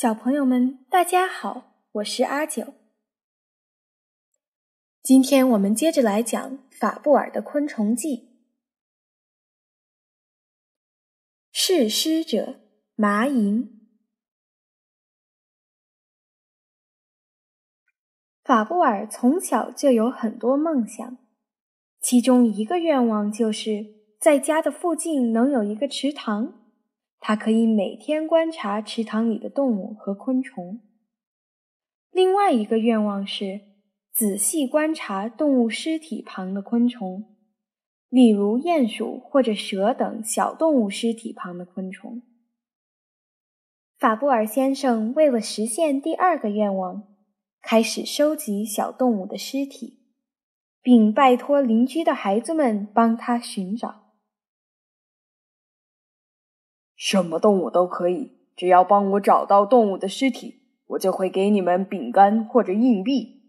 [0.00, 2.74] 小朋友们，大家好，我是阿九。
[5.02, 8.08] 今天我们接着来讲法布尔的《昆虫记》。
[11.50, 12.60] 誓师者
[12.94, 13.70] 麻蝇。
[18.44, 21.18] 法布尔从小就有很多梦想，
[22.00, 26.57] 其中一个愿望就是在家的附近能有一个池塘。
[27.20, 30.80] 他可以每天观察池塘里的动物和昆虫。
[32.10, 33.60] 另外一个愿望是
[34.12, 37.36] 仔细观察动物尸体旁的昆虫，
[38.08, 42.22] 例如鼹鼠或者蛇等小动物尸体旁的昆虫。
[43.98, 47.08] 法布尔先生为了实现第二个愿望，
[47.60, 50.00] 开始收集小动物的尸体，
[50.80, 54.07] 并拜托邻居的孩子们帮他寻找。
[56.98, 63.44] 什么动物都可以，只要帮我找到动物的尸体，我就会给你们饼干或者硬币。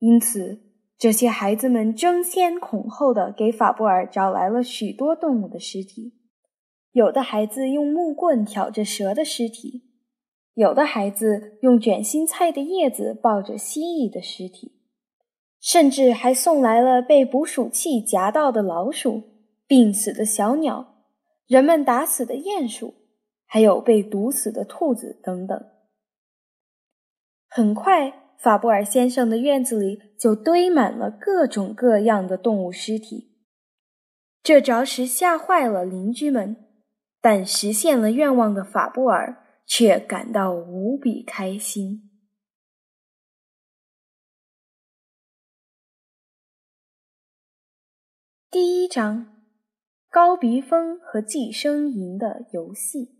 [0.00, 0.62] 因此，
[0.98, 6.14] 这些孩子们争先恐后的给法布尔找来了许多动物的尸体。
[6.90, 9.84] 有的孩子用木棍挑着蛇的尸体，
[10.54, 14.72] 有的孩子用卷心菜的叶子抱着蜥蜴的尸体，
[15.60, 19.22] 甚至还送来了被捕鼠器夹到的老鼠、
[19.68, 20.95] 病死的小鸟。
[21.46, 22.94] 人们打死的鼹鼠，
[23.46, 25.64] 还有被毒死的兔子等等。
[27.48, 33.32] 很快，法布尔先生的院子里就堆满了各种各样的动物尸体。
[34.42, 36.56] 这着实吓坏了邻居们，
[37.20, 42.10] 但实现了愿望的法布尔却感到无比开心。
[48.50, 49.35] 第一章。
[50.16, 53.10] 高鼻蜂和寄生蝇的游戏。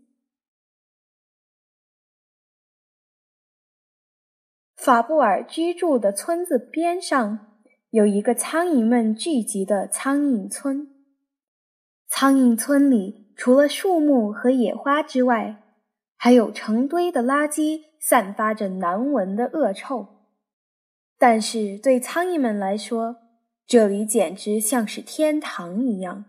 [4.75, 7.59] 法布尔居住的村子边上
[7.91, 10.87] 有一个苍蝇们聚集的苍蝇村。
[12.07, 15.61] 苍蝇村里除了树木和野花之外，
[16.15, 20.25] 还有成堆的垃圾，散发着难闻的恶臭。
[21.19, 23.17] 但是对苍蝇们来说，
[23.67, 26.25] 这里简直像是天堂一样。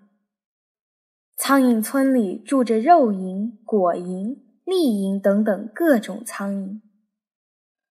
[1.40, 6.80] 苍蝇村里住着肉蝇、果蝇、丽蝇等等各种苍蝇，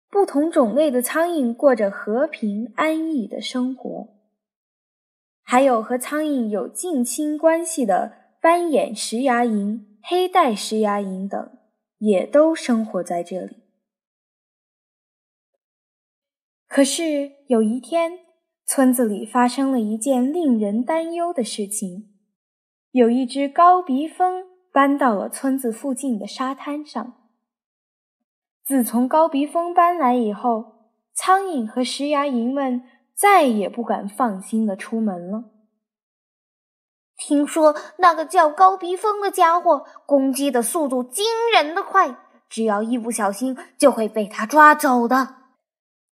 [0.10, 4.10] 不同种类的苍蝇过着和平安逸的生活。
[5.44, 11.52] 还有和苍蝇有近亲关系的斑眼石牙蝇、黑带石牙蝇等，
[12.00, 13.58] 也都生活在这里。
[16.68, 18.20] 可是有一天，
[18.66, 22.15] 村子里发生了一件令人担忧的事情。
[22.96, 27.14] 有一只高鼻蜂搬到了村子附近的沙滩上。
[28.64, 35.44] 自从高鼻蜂搬来以后，苍蝇和石牙蝇们再也不敢放心的出门了。
[37.18, 42.16] 听说那个叫高鼻蜂的家伙攻击的速度惊人的快，
[42.48, 45.36] 只要一不小心就会被他抓走的。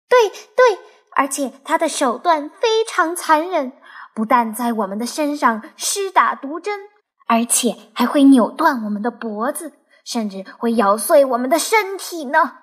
[0.10, 0.80] 对对，
[1.16, 3.72] 而且他的手段非常残忍。
[4.14, 6.80] 不但在我们的身上施打毒针，
[7.28, 9.74] 而且还会扭断我们的脖子，
[10.04, 12.58] 甚至会咬碎我们的身体呢。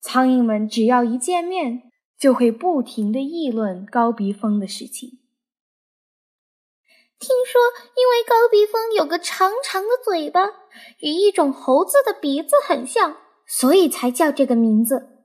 [0.00, 1.82] 苍蝇们只要一见面，
[2.18, 5.20] 就会不停的议论高鼻蜂的事情。
[7.18, 7.60] 听说，
[7.96, 10.46] 因为高鼻蜂有个长长的嘴巴，
[11.00, 13.16] 与一种猴子的鼻子很像，
[13.46, 15.15] 所以才叫这个名字。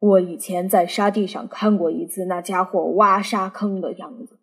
[0.00, 4.38] 我以前在沙地上看过一次那家伙挖沙坑的样子，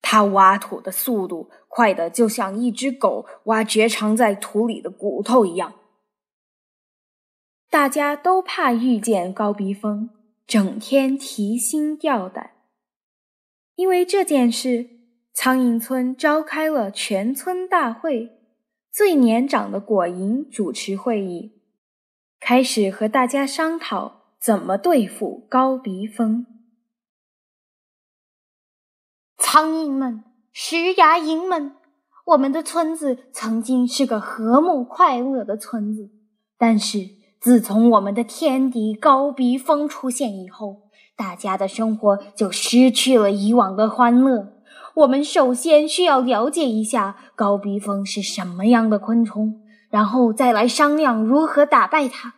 [0.00, 5.74] 他挖土的速度快的就像一只狗挖掘藏在土里的骨头一样。
[7.68, 10.10] 大家都怕遇见高鼻蜂，
[10.46, 12.52] 整天提心吊胆。
[13.76, 14.88] 因为这件事，
[15.32, 18.30] 苍蝇村召开了全村大会，
[18.90, 21.60] 最年长的果蝇主持会议，
[22.40, 24.19] 开始和大家商讨。
[24.40, 26.46] 怎么对付高鼻蜂？
[29.36, 31.74] 苍蝇们、石牙蝇们，
[32.24, 36.08] 我们的村子曾经是个和睦快乐的村子，
[36.56, 37.06] 但是
[37.38, 44.54] 自从我们的天敌高鼻蜂出现以后，大家的生活就失去了以往的欢乐。
[44.94, 49.60] 我们首先需要了解一下高鼻蜂是什么样的昆虫，
[49.90, 52.36] 然后再来商量如何打败它。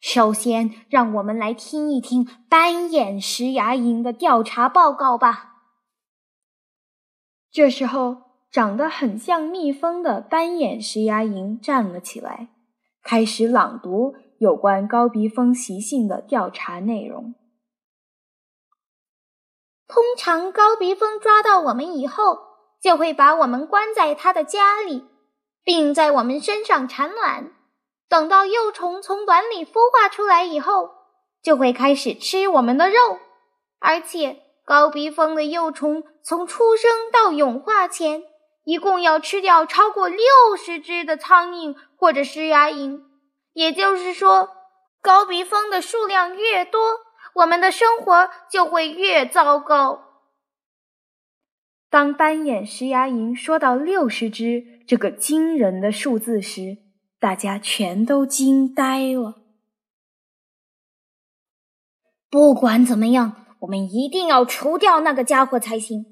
[0.00, 5.56] 首先，让我们来听一听斑眼石牙蝇的调查报告吧。
[7.50, 12.48] 这时候，长得很像蜜蜂的斑眼石牙蝇站了起来，
[13.02, 17.34] 开始朗读有关高鼻蜂习性的调查内容。
[19.88, 22.38] 通常，高鼻蜂抓到我们以后，
[22.80, 25.04] 就会把我们关在它的家里，
[25.64, 27.52] 并在我们身上产卵。
[28.08, 30.90] 等到幼虫从卵里孵化出来以后，
[31.42, 33.18] 就会开始吃我们的肉。
[33.78, 38.22] 而且，高鼻蜂的幼虫从出生到蛹化前，
[38.64, 40.18] 一共要吃掉超过六
[40.56, 43.02] 十只的苍蝇或者石牙蝇。
[43.52, 44.50] 也就是说，
[45.02, 46.80] 高鼻蜂的数量越多。
[47.34, 50.02] 我们的生活就会越糟糕。
[51.88, 56.78] 当斑眼石牙蝇说到六十只这个惊人的数字时，
[57.18, 59.42] 大家全都惊呆了。
[62.30, 66.04] 不管怎么样，我们一定要除掉那个家伙才行，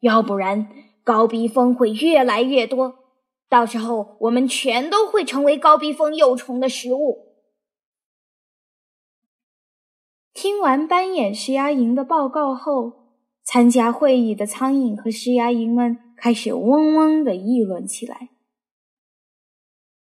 [0.00, 0.68] 要不然
[1.02, 2.94] 高鼻蜂会越来越多，
[3.48, 7.34] 到时候我们全都会成为高鼻蜂幼虫的食物。
[10.32, 13.10] 听完斑眼石牙蝇的报告后，
[13.42, 18.30] 参加会议的苍蝇和石牙蝇们开始嗡嗡地议论起来。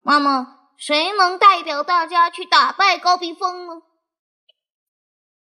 [0.06, 3.82] 妈妈，谁能代表大家去打败高鼻峰呢？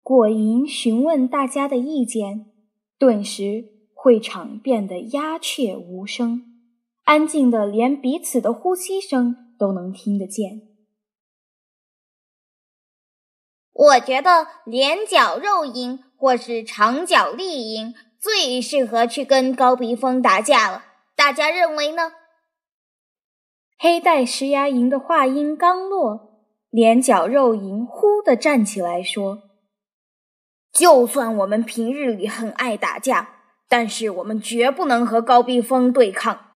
[0.02, 2.52] 果蝇询问大家的意见，
[2.98, 3.64] 顿时
[3.94, 6.42] 会场变得鸦雀无声，
[7.04, 10.60] 安静的连彼此的呼吸声都能听得见。
[13.72, 20.84] 我觉得连角肉蝇或是长角丽蝇最适合去跟高鼻峰打架了。
[21.16, 22.12] 大家认为呢？
[23.82, 29.42] 黑带石牙蝇的话音刚落，连角肉蝇忽地站起来说
[30.72, 36.52] ：“就算我们平日里很爱打架，但是我们绝不能和高鼻蜂对抗。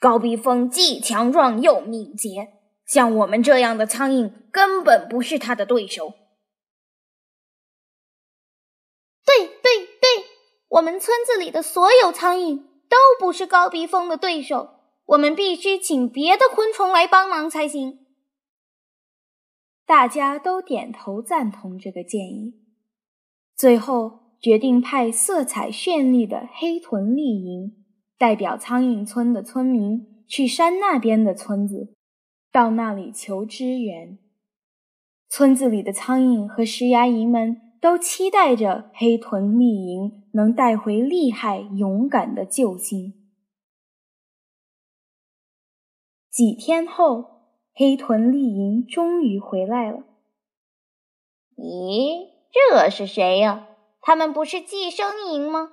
[0.00, 2.48] 高鼻蜂既强壮又敏捷，
[2.86, 6.14] 像我们这样的苍蝇根本不是它的对手。”
[9.26, 10.24] 对对对，
[10.68, 12.56] 我们村子里的所有苍蝇
[12.88, 14.75] 都不是高鼻蜂的对手，
[15.06, 18.00] 我们必须请别的昆虫来帮忙才行。
[19.84, 22.54] 大家都点头赞同这个建议，
[23.54, 27.72] 最后决定派色彩绚丽的黑臀丽蝇
[28.18, 31.94] 代表苍蝇村的村民去山那边的村子，
[32.50, 34.18] 到那里求支援。
[35.28, 37.62] 村子里的苍蝇和石牙蝇们。
[37.78, 43.25] 都期待着黑臀丽蝇能带回厉害勇敢的救星。
[46.36, 50.00] 几天后，黑臀丽蝇终于回来了。
[51.56, 53.68] 咦，这是谁呀？
[54.02, 55.70] 他们不是寄生蝇吗？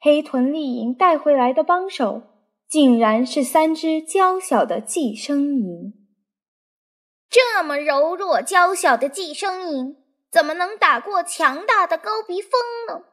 [0.00, 2.22] 黑臀丽蝇带回来的帮手，
[2.66, 5.92] 竟然是三只娇小的寄生蝇。
[7.28, 9.96] 这么柔弱娇小的寄生蝇！
[10.30, 12.50] 怎么能打过强大的高鼻蜂
[12.88, 13.04] 呢？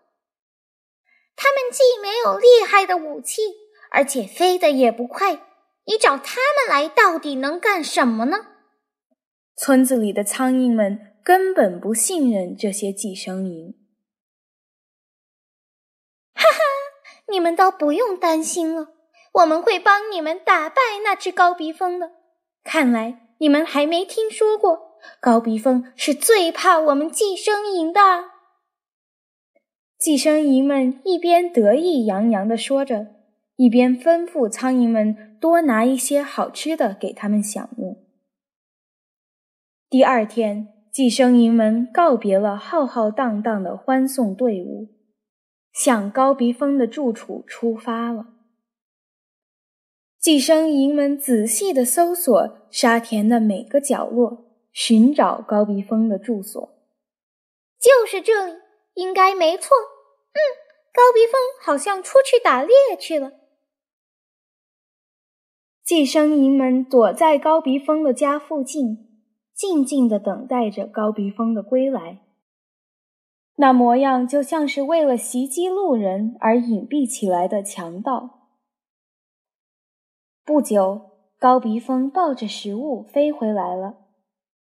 [1.36, 3.42] 他们既没有厉害的武器，
[3.92, 5.51] 而且飞得也不快。
[5.86, 8.46] 你找他们来，到底能干什么呢？
[9.56, 13.74] 村子里的苍蝇们根本不信任这些寄生蝇。
[16.34, 16.60] 哈哈，
[17.28, 18.88] 你们倒不用担心了，
[19.34, 22.12] 我们会帮你们打败那只高鼻蜂的。
[22.64, 24.98] 看来你们还没听说过。
[25.20, 28.30] 高鼻蜂是最怕我们寄生蝇的。
[29.98, 33.08] 寄生蝇们一边得意洋洋地说着，
[33.56, 37.98] 一边吩咐苍蝇们多拿一些好吃的给他们享用。
[39.90, 44.88] 第二天，寄生蝇们告别了浩浩荡荡的欢送队伍，
[45.74, 48.28] 向高鼻蜂的住处出发了。
[50.20, 54.48] 寄生蝇们仔细地搜索沙田的每个角落。
[54.74, 56.62] 寻找高鼻蜂的住所，
[57.78, 58.54] 就是这里，
[58.94, 59.76] 应该没错。
[59.76, 60.40] 嗯，
[60.94, 63.34] 高鼻蜂好像出去打猎去了。
[65.92, 69.10] 寄生蝇们躲在高鼻蜂的家附近，
[69.54, 72.22] 静静的等待着高鼻蜂的归来。
[73.58, 78.54] 那模样就像是为了袭击路人而隐蔽起来的强盗。
[80.46, 83.98] 不久，高鼻蜂抱着食物飞回来了。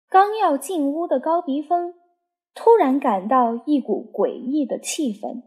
[0.07, 1.93] 刚要进屋的高鼻蜂，
[2.53, 5.43] 突然感到一股诡异的气氛。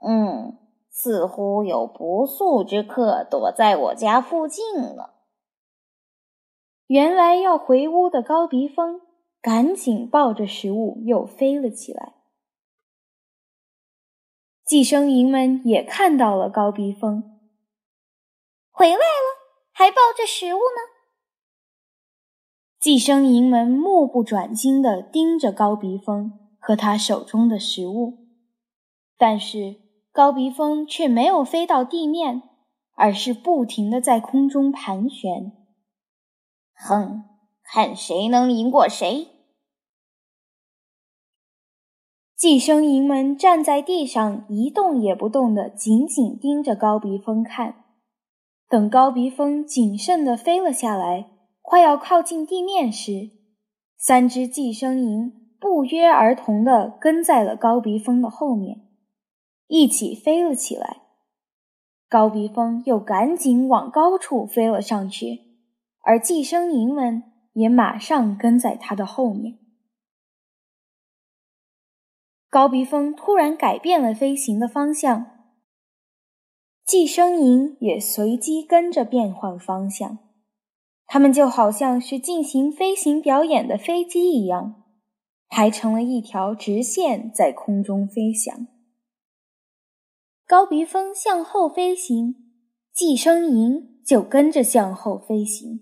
[0.00, 0.58] 嗯，
[0.90, 5.14] 似乎有不速之客躲在我家附近了。
[6.86, 9.00] 原来要回屋的高鼻蜂，
[9.40, 12.14] 赶紧抱着食物又飞了起来。
[14.64, 17.40] 寄生蝇们也看到了高鼻峰，
[18.70, 20.90] 回来了，还抱着食物呢。
[22.78, 28.26] 寄生蝇们目不转睛地盯着高鼻峰和他手中的食物，
[29.16, 29.76] 但是
[30.12, 32.42] 高鼻峰却没有飞到地面，
[32.94, 35.52] 而是不停地在空中盘旋。
[36.74, 37.24] 哼，
[37.62, 39.28] 看谁能赢过谁！
[42.36, 47.84] 寄生蝇们站在地上一动也不动地紧紧盯着高鼻峰看。
[48.66, 53.30] 等高鼻峰谨慎地飞了下来，快要靠近地面时，
[53.98, 58.88] 三只寄生蝇不约而同地跟在了高鼻峰的后面，
[59.70, 61.02] 一起飞了起来。
[62.08, 65.42] 高鼻峰又赶紧往高处飞了上去，
[66.00, 67.22] 而寄生蝇们
[67.52, 69.58] 也马上跟在它的后面。
[72.48, 75.26] 高鼻峰突然改变了飞行的方向，
[76.84, 80.18] 寄生蝇也随机跟着变换方向。
[81.06, 84.82] 它们就好像是进行飞行表演的飞机一样，
[85.48, 88.66] 排成了一条直线在空中飞翔。
[90.50, 92.34] 高鼻峰向后飞行，
[92.92, 95.78] 寄生蝇就跟着向后飞行；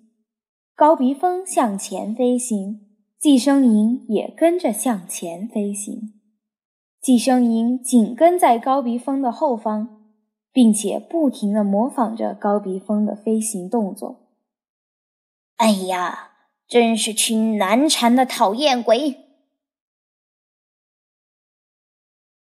[0.75, 2.87] 高鼻峰向前飞行，
[3.19, 6.21] 寄生蝇也跟着向前飞行。
[7.01, 10.03] 寄生蝇紧跟在高鼻峰的后方，
[10.53, 14.29] 并且不停地模仿着高鼻峰的飞行动作。
[15.57, 16.33] 哎呀，
[16.67, 19.17] 真是群难缠的讨厌鬼！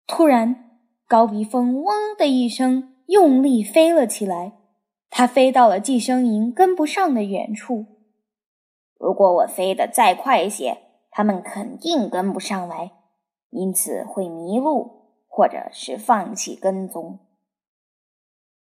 [0.05, 0.66] 突然，
[1.07, 4.57] 高鼻峰“嗡”的一声，用力飞了起来。
[5.09, 7.85] 它飞到了寄生蝇跟不上的远处。
[8.99, 12.91] 如果我飞得再快一些，它们肯定跟不上来。
[13.51, 17.19] 因此会迷路，或者是放弃跟踪。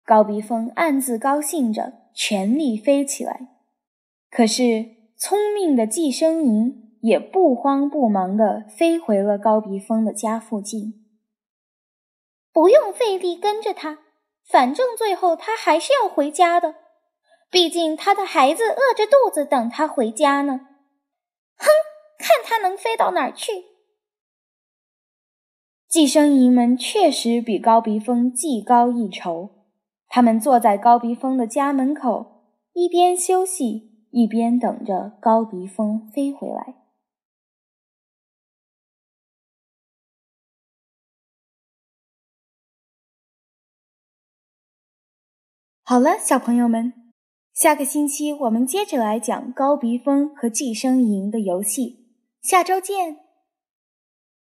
[0.04, 3.48] 高鼻峰暗自高兴着，全力飞起来。
[4.30, 4.84] 可是
[5.16, 11.05] 聪明的寄生蝇也不慌不忙地飞回了高鼻峰的家附近。
[12.56, 13.98] 不用费力跟着他，
[14.48, 16.74] 反正最后他还是要回家的。
[17.50, 20.60] 毕竟他的孩子饿着肚子等他回家呢。
[21.58, 21.66] 哼，
[22.18, 23.52] 看他能飞到哪儿去！
[25.86, 29.50] 寄生蝇们确实比高鼻峰技高一筹。
[30.08, 36.85] 他们坐在高鼻峰的家门口，一边休息，一边等着高鼻峰飞回来。
[45.88, 46.92] 好了，小朋友们，
[47.54, 52.08] 下个星期我们接着来讲高鼻峰和寄生蝇的游戏。
[52.42, 53.25] 下周见。